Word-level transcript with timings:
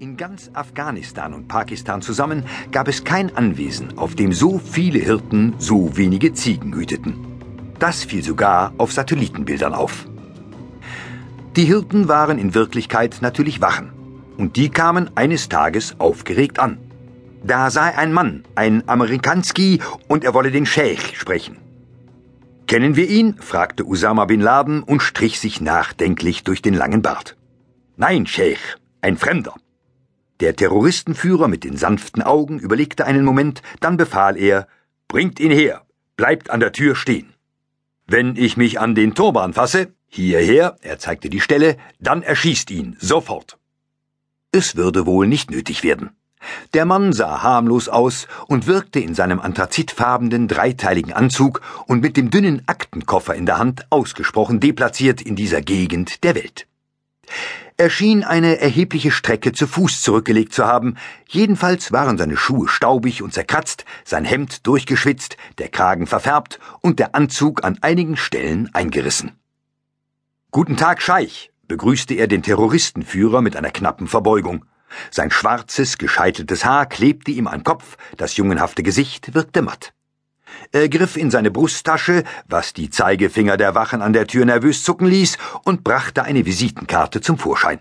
In 0.00 0.16
ganz 0.16 0.50
Afghanistan 0.54 1.32
und 1.32 1.46
Pakistan 1.46 2.02
zusammen 2.02 2.44
gab 2.72 2.88
es 2.88 3.04
kein 3.04 3.36
Anwesen, 3.36 3.96
auf 3.96 4.16
dem 4.16 4.32
so 4.32 4.58
viele 4.58 4.98
Hirten 4.98 5.54
so 5.58 5.96
wenige 5.96 6.32
Ziegen 6.32 6.74
hüteten. 6.74 7.14
Das 7.78 8.02
fiel 8.02 8.24
sogar 8.24 8.72
auf 8.76 8.92
Satellitenbildern 8.92 9.72
auf. 9.72 10.08
Die 11.54 11.64
Hirten 11.64 12.08
waren 12.08 12.40
in 12.40 12.54
Wirklichkeit 12.54 13.18
natürlich 13.20 13.60
Wachen, 13.60 13.92
und 14.36 14.56
die 14.56 14.68
kamen 14.68 15.10
eines 15.16 15.48
Tages 15.48 15.94
aufgeregt 16.00 16.58
an. 16.58 16.78
Da 17.44 17.70
sei 17.70 17.96
ein 17.96 18.12
Mann, 18.12 18.42
ein 18.56 18.88
Amerikanski, 18.88 19.80
und 20.08 20.24
er 20.24 20.34
wolle 20.34 20.50
den 20.50 20.66
Scheich 20.66 21.16
sprechen. 21.16 21.58
Kennen 22.66 22.96
wir 22.96 23.08
ihn? 23.08 23.36
fragte 23.38 23.84
Usama 23.84 24.24
bin 24.24 24.40
Laden 24.40 24.82
und 24.82 25.02
strich 25.02 25.38
sich 25.38 25.60
nachdenklich 25.60 26.42
durch 26.42 26.62
den 26.62 26.74
langen 26.74 27.02
Bart. 27.02 27.36
Nein, 27.96 28.26
Scheich, 28.26 28.58
ein 29.00 29.16
Fremder. 29.16 29.54
Der 30.40 30.56
Terroristenführer 30.56 31.48
mit 31.48 31.64
den 31.64 31.76
sanften 31.76 32.22
Augen 32.22 32.58
überlegte 32.58 33.04
einen 33.04 33.24
Moment, 33.24 33.62
dann 33.80 33.96
befahl 33.96 34.36
er, 34.36 34.66
Bringt 35.08 35.38
ihn 35.38 35.52
her, 35.52 35.82
bleibt 36.16 36.50
an 36.50 36.60
der 36.60 36.72
Tür 36.72 36.96
stehen. 36.96 37.34
Wenn 38.06 38.36
ich 38.36 38.56
mich 38.56 38.80
an 38.80 38.94
den 38.94 39.14
Turban 39.14 39.52
fasse, 39.52 39.94
hierher, 40.08 40.76
er 40.82 40.98
zeigte 40.98 41.30
die 41.30 41.40
Stelle, 41.40 41.76
dann 42.00 42.22
erschießt 42.22 42.70
ihn, 42.70 42.96
sofort. 42.98 43.58
Es 44.50 44.76
würde 44.76 45.06
wohl 45.06 45.26
nicht 45.26 45.50
nötig 45.50 45.84
werden. 45.84 46.10
Der 46.74 46.84
Mann 46.84 47.12
sah 47.12 47.42
harmlos 47.42 47.88
aus 47.88 48.26
und 48.46 48.66
wirkte 48.66 49.00
in 49.00 49.14
seinem 49.14 49.40
anthrazitfarbenen 49.40 50.48
dreiteiligen 50.48 51.12
Anzug 51.12 51.60
und 51.86 52.02
mit 52.02 52.16
dem 52.16 52.30
dünnen 52.30 52.62
Aktenkoffer 52.66 53.34
in 53.34 53.46
der 53.46 53.58
Hand 53.58 53.86
ausgesprochen 53.90 54.60
deplatziert 54.60 55.22
in 55.22 55.36
dieser 55.36 55.62
Gegend 55.62 56.22
der 56.24 56.34
Welt. 56.34 56.66
Er 57.76 57.90
schien 57.90 58.22
eine 58.22 58.60
erhebliche 58.60 59.10
Strecke 59.10 59.50
zu 59.50 59.66
Fuß 59.66 60.02
zurückgelegt 60.02 60.52
zu 60.54 60.64
haben, 60.64 60.96
jedenfalls 61.26 61.90
waren 61.90 62.16
seine 62.16 62.36
Schuhe 62.36 62.68
staubig 62.68 63.20
und 63.20 63.34
zerkratzt, 63.34 63.84
sein 64.04 64.24
Hemd 64.24 64.64
durchgeschwitzt, 64.68 65.36
der 65.58 65.70
Kragen 65.70 66.06
verfärbt 66.06 66.60
und 66.82 67.00
der 67.00 67.16
Anzug 67.16 67.64
an 67.64 67.78
einigen 67.80 68.16
Stellen 68.16 68.72
eingerissen. 68.74 69.32
Guten 70.52 70.76
Tag, 70.76 71.02
Scheich, 71.02 71.50
begrüßte 71.66 72.14
er 72.14 72.28
den 72.28 72.44
Terroristenführer 72.44 73.42
mit 73.42 73.56
einer 73.56 73.70
knappen 73.70 74.06
Verbeugung. 74.06 74.64
Sein 75.10 75.32
schwarzes, 75.32 75.98
gescheiteltes 75.98 76.64
Haar 76.64 76.86
klebte 76.86 77.32
ihm 77.32 77.48
am 77.48 77.64
Kopf, 77.64 77.96
das 78.16 78.36
jungenhafte 78.36 78.84
Gesicht 78.84 79.34
wirkte 79.34 79.62
matt. 79.62 79.92
Er 80.72 80.88
griff 80.88 81.16
in 81.16 81.30
seine 81.30 81.50
Brusttasche, 81.50 82.24
was 82.46 82.72
die 82.72 82.90
Zeigefinger 82.90 83.56
der 83.56 83.74
Wachen 83.74 84.02
an 84.02 84.12
der 84.12 84.26
Tür 84.26 84.44
nervös 84.44 84.82
zucken 84.82 85.06
ließ, 85.06 85.38
und 85.64 85.84
brachte 85.84 86.22
eine 86.24 86.44
Visitenkarte 86.46 87.20
zum 87.20 87.38
Vorschein. 87.38 87.80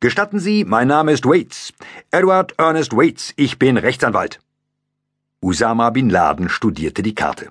Gestatten 0.00 0.38
Sie, 0.38 0.64
mein 0.64 0.88
Name 0.88 1.12
ist 1.12 1.24
Waits. 1.24 1.72
Edward 2.10 2.54
Ernest 2.58 2.94
Waits, 2.94 3.32
ich 3.36 3.58
bin 3.58 3.76
Rechtsanwalt. 3.76 4.40
Usama 5.40 5.90
bin 5.90 6.10
Laden 6.10 6.48
studierte 6.48 7.02
die 7.02 7.14
Karte. 7.14 7.48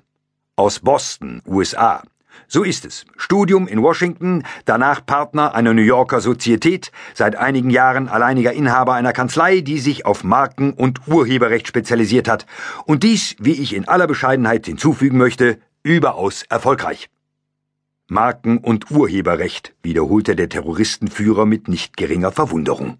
Aus 0.55 0.79
Boston, 0.79 1.41
USA. 1.47 2.03
So 2.47 2.63
ist 2.63 2.85
es. 2.85 3.05
Studium 3.17 3.67
in 3.67 3.81
Washington, 3.81 4.43
danach 4.65 5.05
Partner 5.05 5.55
einer 5.55 5.73
New 5.73 5.81
Yorker 5.81 6.21
Sozietät, 6.21 6.91
seit 7.13 7.35
einigen 7.35 7.69
Jahren 7.69 8.07
alleiniger 8.07 8.53
Inhaber 8.53 8.93
einer 8.93 9.13
Kanzlei, 9.13 9.61
die 9.61 9.79
sich 9.79 10.05
auf 10.05 10.23
Marken- 10.23 10.73
und 10.73 11.07
Urheberrecht 11.07 11.67
spezialisiert 11.67 12.27
hat. 12.27 12.45
Und 12.85 13.03
dies, 13.03 13.35
wie 13.39 13.53
ich 13.53 13.73
in 13.73 13.87
aller 13.87 14.07
Bescheidenheit 14.07 14.65
hinzufügen 14.65 15.17
möchte, 15.17 15.59
überaus 15.83 16.43
erfolgreich. 16.43 17.09
Marken- 18.07 18.57
und 18.59 18.91
Urheberrecht, 18.91 19.73
wiederholte 19.81 20.35
der 20.35 20.49
Terroristenführer 20.49 21.45
mit 21.45 21.67
nicht 21.67 21.97
geringer 21.97 22.31
Verwunderung. 22.31 22.97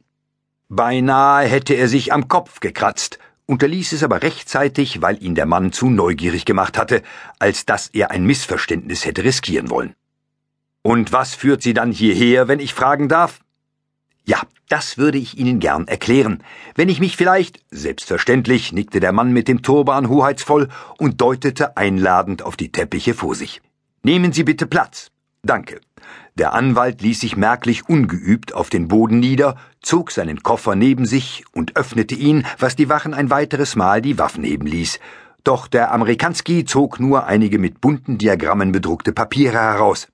Beinahe 0.69 1.45
hätte 1.45 1.75
er 1.75 1.87
sich 1.87 2.13
am 2.13 2.27
Kopf 2.27 2.59
gekratzt, 2.59 3.19
unterließ 3.45 3.94
es 3.94 4.03
aber 4.03 4.22
rechtzeitig, 4.22 5.02
weil 5.02 5.22
ihn 5.23 5.36
der 5.36 5.45
Mann 5.45 5.72
zu 5.72 5.89
neugierig 5.89 6.45
gemacht 6.45 6.77
hatte, 6.77 7.02
als 7.39 7.66
dass 7.66 7.88
er 7.88 8.11
ein 8.11 8.25
Missverständnis 8.25 9.06
hätte 9.06 9.23
riskieren 9.23 9.69
wollen. 9.69 9.95
Und 10.81 11.12
was 11.13 11.34
führt 11.34 11.62
Sie 11.62 11.73
dann 11.73 11.91
hierher, 11.91 12.47
wenn 12.47 12.59
ich 12.59 12.73
fragen 12.73 13.07
darf? 13.07 13.40
Ja, 14.25 14.41
das 14.69 14.97
würde 14.97 15.17
ich 15.17 15.38
Ihnen 15.38 15.59
gern 15.59 15.88
erklären. 15.88 16.44
Wenn 16.75 16.90
ich 16.90 17.00
mich 17.00 17.17
vielleicht, 17.17 17.63
selbstverständlich, 17.72 18.72
nickte 18.72 19.00
der 19.00 19.12
Mann 19.12 19.31
mit 19.31 19.47
dem 19.47 19.62
Turban 19.62 20.09
hoheitsvoll 20.09 20.69
und 20.97 21.19
deutete 21.22 21.78
einladend 21.78 22.41
auf 22.41 22.56
die 22.56 22.72
Teppiche 22.72 23.13
vor 23.13 23.35
sich. 23.35 23.62
Nehmen 24.01 24.34
Sie 24.34 24.44
bitte 24.44 24.66
Platz. 24.66 25.12
Danke. 25.45 25.81
Der 26.35 26.53
Anwalt 26.53 27.01
ließ 27.01 27.19
sich 27.19 27.35
merklich 27.35 27.89
ungeübt 27.89 28.53
auf 28.53 28.69
den 28.69 28.87
Boden 28.87 29.19
nieder, 29.19 29.57
zog 29.81 30.11
seinen 30.11 30.41
Koffer 30.41 30.75
neben 30.75 31.05
sich 31.05 31.43
und 31.51 31.75
öffnete 31.75 32.15
ihn, 32.15 32.45
was 32.59 32.77
die 32.77 32.87
Wachen 32.87 33.13
ein 33.13 33.29
weiteres 33.29 33.75
Mal 33.75 34.01
die 34.01 34.17
Waffen 34.17 34.45
heben 34.45 34.65
ließ. 34.65 35.01
Doch 35.43 35.67
der 35.67 35.91
Amerikanski 35.91 36.63
zog 36.63 37.01
nur 37.01 37.27
einige 37.27 37.59
mit 37.59 37.81
bunten 37.81 38.17
Diagrammen 38.17 38.71
bedruckte 38.71 39.11
Papiere 39.11 39.57
heraus. 39.57 40.07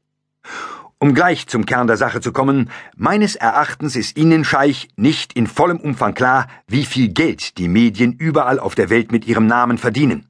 Um 0.98 1.14
gleich 1.14 1.48
zum 1.48 1.68
Kern 1.68 1.86
der 1.86 1.98
Sache 1.98 2.22
zu 2.22 2.34
kommen, 2.34 2.72
meines 2.98 3.36
Erachtens 3.36 3.96
ist 3.96 4.18
Ihnen, 4.18 4.44
Scheich, 4.44 4.90
nicht 4.96 5.34
in 5.34 5.46
vollem 5.46 5.80
Umfang 5.80 6.16
klar, 6.16 6.48
wie 6.68 6.86
viel 6.86 7.10
Geld 7.10 7.60
die 7.60 7.68
Medien 7.68 8.14
überall 8.14 8.60
auf 8.60 8.74
der 8.74 8.90
Welt 8.90 9.12
mit 9.12 9.28
ihrem 9.28 9.46
Namen 9.46 9.78
verdienen. 9.78 10.29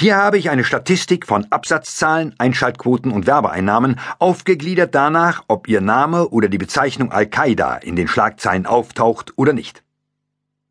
Hier 0.00 0.16
habe 0.16 0.38
ich 0.38 0.48
eine 0.48 0.64
Statistik 0.64 1.26
von 1.26 1.46
Absatzzahlen, 1.50 2.34
Einschaltquoten 2.38 3.12
und 3.12 3.26
Werbeeinnahmen, 3.26 4.00
aufgegliedert 4.18 4.94
danach, 4.94 5.44
ob 5.46 5.68
Ihr 5.68 5.82
Name 5.82 6.28
oder 6.30 6.48
die 6.48 6.56
Bezeichnung 6.56 7.12
Al-Qaida 7.12 7.76
in 7.76 7.96
den 7.96 8.08
Schlagzeilen 8.08 8.64
auftaucht 8.64 9.34
oder 9.36 9.52
nicht. 9.52 9.82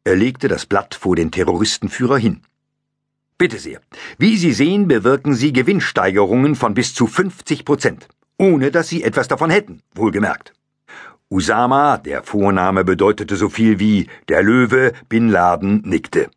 Er 0.03 0.15
legte 0.15 0.47
das 0.47 0.65
Blatt 0.65 0.95
vor 0.95 1.15
den 1.15 1.29
Terroristenführer 1.29 2.17
hin. 2.17 2.41
Bitte 3.37 3.59
sehr. 3.59 3.81
Wie 4.17 4.35
Sie 4.35 4.51
sehen, 4.51 4.87
bewirken 4.87 5.35
Sie 5.35 5.53
Gewinnsteigerungen 5.53 6.55
von 6.55 6.73
bis 6.73 6.95
zu 6.95 7.05
50 7.05 7.65
Prozent, 7.65 8.07
ohne 8.37 8.71
dass 8.71 8.87
Sie 8.89 9.03
etwas 9.03 9.27
davon 9.27 9.51
hätten, 9.51 9.81
wohlgemerkt. 9.93 10.53
Usama, 11.29 11.97
der 11.97 12.23
Vorname 12.23 12.83
bedeutete 12.83 13.35
so 13.35 13.49
viel 13.49 13.79
wie 13.79 14.07
der 14.27 14.41
Löwe, 14.41 14.93
Bin 15.07 15.29
Laden 15.29 15.83
nickte. 15.85 16.31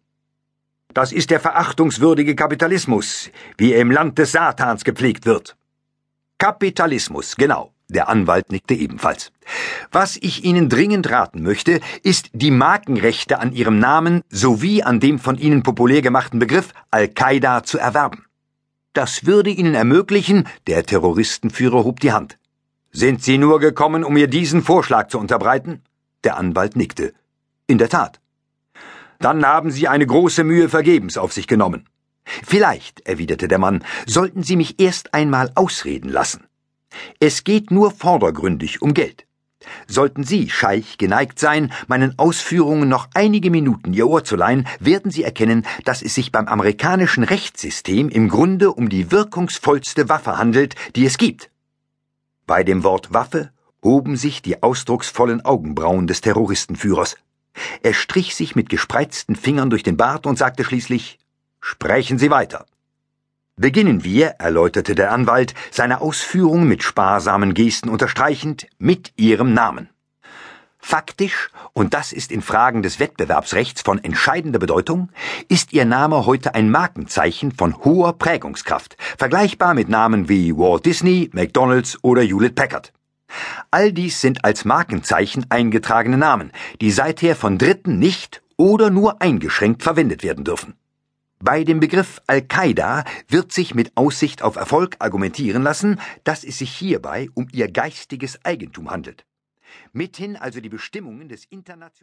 Das 0.94 1.10
ist 1.12 1.30
der 1.30 1.40
verachtungswürdige 1.40 2.34
Kapitalismus, 2.34 3.30
wie 3.56 3.72
er 3.72 3.80
im 3.80 3.90
Land 3.90 4.18
des 4.18 4.32
Satans 4.32 4.84
gepflegt 4.84 5.24
wird. 5.24 5.56
Kapitalismus, 6.38 7.36
genau. 7.36 7.72
Der 7.88 8.08
Anwalt 8.08 8.50
nickte 8.50 8.74
ebenfalls. 8.74 9.32
Was 9.90 10.16
ich 10.16 10.44
Ihnen 10.44 10.68
dringend 10.68 11.10
raten 11.10 11.42
möchte, 11.42 11.80
ist, 12.02 12.30
die 12.32 12.50
Markenrechte 12.50 13.38
an 13.38 13.52
Ihrem 13.52 13.78
Namen 13.78 14.22
sowie 14.30 14.82
an 14.82 14.98
dem 14.98 15.18
von 15.18 15.36
Ihnen 15.36 15.62
populär 15.62 16.00
gemachten 16.00 16.38
Begriff 16.38 16.72
Al-Qaida 16.90 17.64
zu 17.64 17.78
erwerben. 17.78 18.24
Das 18.94 19.26
würde 19.26 19.50
Ihnen 19.50 19.74
ermöglichen, 19.74 20.48
der 20.66 20.84
Terroristenführer 20.84 21.84
hob 21.84 22.00
die 22.00 22.12
Hand. 22.12 22.38
Sind 22.92 23.22
Sie 23.22 23.38
nur 23.38 23.60
gekommen, 23.60 24.04
um 24.04 24.14
mir 24.14 24.26
diesen 24.26 24.62
Vorschlag 24.62 25.08
zu 25.08 25.18
unterbreiten? 25.18 25.82
Der 26.24 26.36
Anwalt 26.36 26.76
nickte. 26.76 27.12
In 27.66 27.78
der 27.78 27.88
Tat. 27.88 28.21
Dann 29.22 29.46
haben 29.46 29.70
Sie 29.70 29.86
eine 29.86 30.04
große 30.04 30.42
Mühe 30.42 30.68
vergebens 30.68 31.16
auf 31.16 31.32
sich 31.32 31.46
genommen. 31.46 31.88
Vielleicht, 32.24 33.06
erwiderte 33.06 33.46
der 33.46 33.58
Mann, 33.58 33.84
sollten 34.04 34.42
Sie 34.42 34.56
mich 34.56 34.80
erst 34.80 35.14
einmal 35.14 35.52
ausreden 35.54 36.10
lassen. 36.10 36.44
Es 37.20 37.44
geht 37.44 37.70
nur 37.70 37.92
vordergründig 37.92 38.82
um 38.82 38.94
Geld. 38.94 39.26
Sollten 39.86 40.24
Sie, 40.24 40.50
Scheich, 40.50 40.98
geneigt 40.98 41.38
sein, 41.38 41.72
meinen 41.86 42.18
Ausführungen 42.18 42.88
noch 42.88 43.08
einige 43.14 43.52
Minuten 43.52 43.92
Ihr 43.92 44.08
Ohr 44.08 44.24
zu 44.24 44.34
leihen, 44.34 44.66
werden 44.80 45.12
Sie 45.12 45.22
erkennen, 45.22 45.64
dass 45.84 46.02
es 46.02 46.16
sich 46.16 46.32
beim 46.32 46.48
amerikanischen 46.48 47.22
Rechtssystem 47.22 48.08
im 48.08 48.28
Grunde 48.28 48.72
um 48.72 48.88
die 48.88 49.12
wirkungsvollste 49.12 50.08
Waffe 50.08 50.36
handelt, 50.36 50.74
die 50.96 51.06
es 51.06 51.16
gibt. 51.16 51.48
Bei 52.48 52.64
dem 52.64 52.82
Wort 52.82 53.14
Waffe 53.14 53.52
hoben 53.84 54.16
sich 54.16 54.42
die 54.42 54.64
ausdrucksvollen 54.64 55.44
Augenbrauen 55.44 56.08
des 56.08 56.22
Terroristenführers. 56.22 57.16
Er 57.82 57.94
strich 57.94 58.34
sich 58.34 58.56
mit 58.56 58.68
gespreizten 58.68 59.36
Fingern 59.36 59.70
durch 59.70 59.82
den 59.82 59.96
Bart 59.96 60.26
und 60.26 60.38
sagte 60.38 60.64
schließlich 60.64 61.18
Sprechen 61.60 62.18
Sie 62.18 62.30
weiter. 62.30 62.66
Beginnen 63.56 64.02
wir, 64.02 64.28
erläuterte 64.38 64.94
der 64.94 65.12
Anwalt, 65.12 65.54
seine 65.70 66.00
Ausführungen 66.00 66.66
mit 66.66 66.82
sparsamen 66.82 67.54
Gesten 67.54 67.88
unterstreichend, 67.88 68.66
mit 68.78 69.12
Ihrem 69.16 69.54
Namen. 69.54 69.88
Faktisch, 70.84 71.50
und 71.72 71.94
das 71.94 72.12
ist 72.12 72.32
in 72.32 72.42
Fragen 72.42 72.82
des 72.82 72.98
Wettbewerbsrechts 72.98 73.82
von 73.82 74.02
entscheidender 74.02 74.58
Bedeutung, 74.58 75.10
ist 75.48 75.72
Ihr 75.72 75.84
Name 75.84 76.26
heute 76.26 76.56
ein 76.56 76.70
Markenzeichen 76.70 77.52
von 77.52 77.76
hoher 77.84 78.14
Prägungskraft, 78.14 78.96
vergleichbar 79.16 79.74
mit 79.74 79.88
Namen 79.88 80.28
wie 80.28 80.56
Walt 80.56 80.84
Disney, 80.84 81.30
McDonald's 81.32 81.98
oder 82.02 82.22
Hewlett 82.22 82.56
Packard. 82.56 82.92
All 83.70 83.92
dies 83.92 84.20
sind 84.20 84.44
als 84.44 84.64
Markenzeichen 84.64 85.46
eingetragene 85.48 86.18
Namen, 86.18 86.52
die 86.80 86.90
seither 86.90 87.36
von 87.36 87.58
Dritten 87.58 87.98
nicht 87.98 88.42
oder 88.56 88.90
nur 88.90 89.20
eingeschränkt 89.22 89.82
verwendet 89.82 90.22
werden 90.22 90.44
dürfen. 90.44 90.74
Bei 91.40 91.64
dem 91.64 91.80
Begriff 91.80 92.20
Al-Qaida 92.28 93.04
wird 93.26 93.50
sich 93.50 93.74
mit 93.74 93.96
Aussicht 93.96 94.42
auf 94.42 94.54
Erfolg 94.54 94.96
argumentieren 95.00 95.64
lassen, 95.64 95.98
dass 96.22 96.44
es 96.44 96.58
sich 96.58 96.70
hierbei 96.70 97.28
um 97.34 97.48
ihr 97.50 97.68
geistiges 97.68 98.44
Eigentum 98.44 98.90
handelt. 98.90 99.24
Mithin 99.92 100.36
also 100.36 100.60
die 100.60 100.68
Bestimmungen 100.68 101.28
des 101.28 101.44
internationalen 101.46 101.92